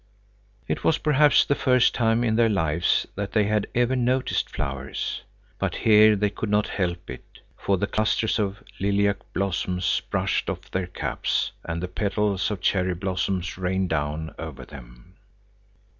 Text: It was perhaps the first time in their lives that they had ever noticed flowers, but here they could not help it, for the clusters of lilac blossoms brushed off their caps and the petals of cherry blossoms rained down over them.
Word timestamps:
It 0.67 0.83
was 0.83 0.97
perhaps 0.97 1.45
the 1.45 1.53
first 1.53 1.93
time 1.93 2.23
in 2.23 2.35
their 2.35 2.49
lives 2.49 3.05
that 3.13 3.33
they 3.33 3.43
had 3.43 3.67
ever 3.75 3.95
noticed 3.95 4.49
flowers, 4.49 5.21
but 5.59 5.75
here 5.75 6.15
they 6.15 6.31
could 6.31 6.49
not 6.49 6.69
help 6.69 7.07
it, 7.07 7.41
for 7.55 7.77
the 7.77 7.85
clusters 7.85 8.39
of 8.39 8.63
lilac 8.79 9.17
blossoms 9.31 10.01
brushed 10.09 10.49
off 10.49 10.71
their 10.71 10.87
caps 10.87 11.51
and 11.63 11.83
the 11.83 11.87
petals 11.87 12.49
of 12.49 12.61
cherry 12.61 12.95
blossoms 12.95 13.59
rained 13.59 13.89
down 13.89 14.33
over 14.39 14.65
them. 14.65 15.17